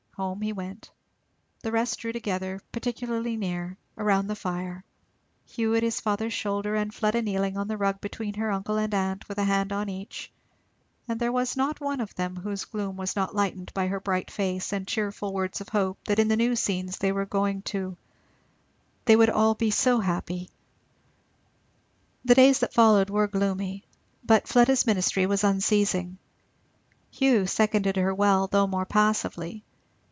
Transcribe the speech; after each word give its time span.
Home 0.17 0.41
he 0.41 0.53
went. 0.53 0.91
The 1.61 1.71
rest 1.71 1.97
drew 1.97 2.13
together 2.13 2.61
particularly 2.71 3.35
near, 3.37 3.75
round 3.95 4.29
the 4.29 4.35
fire; 4.35 4.83
Hugh 5.47 5.73
at 5.73 5.81
his 5.81 5.99
father's 5.99 6.31
shoulder, 6.33 6.75
and 6.75 6.93
Fleda 6.93 7.23
kneeling 7.23 7.57
on 7.57 7.67
the 7.67 7.75
rug 7.77 7.99
between 8.01 8.35
her 8.35 8.51
uncle 8.51 8.77
and 8.77 8.93
aunt 8.93 9.27
with 9.27 9.39
a 9.39 9.43
hand 9.45 9.71
on 9.73 9.89
each; 9.89 10.31
and 11.07 11.19
there 11.19 11.31
was 11.31 11.57
not 11.57 11.81
one 11.81 11.99
of 11.99 12.13
them 12.13 12.35
whose 12.35 12.65
gloom 12.65 12.97
was 12.97 13.15
not 13.15 13.33
lightened 13.33 13.73
by 13.73 13.87
her 13.87 13.99
bright 13.99 14.29
face 14.29 14.71
and 14.71 14.87
cheerful 14.87 15.33
words 15.33 15.59
of 15.59 15.69
hope 15.69 15.97
that 16.05 16.19
in 16.19 16.27
the 16.27 16.37
new 16.37 16.55
scenes 16.55 16.99
they 16.99 17.11
were 17.11 17.25
going 17.25 17.63
to, 17.63 17.97
"they 19.05 19.15
would 19.15 19.31
all 19.31 19.55
be 19.55 19.71
so 19.71 19.99
happy." 19.99 20.51
The 22.25 22.35
days 22.35 22.59
that 22.59 22.75
followed 22.75 23.09
were 23.09 23.25
gloomy; 23.25 23.85
but 24.23 24.47
Fleda's 24.47 24.85
ministry 24.85 25.25
was 25.25 25.43
unceasing. 25.43 26.19
Hugh 27.09 27.47
seconded 27.47 27.95
her 27.97 28.13
well, 28.13 28.45
though 28.45 28.67
more 28.67 28.85
passively. 28.85 29.63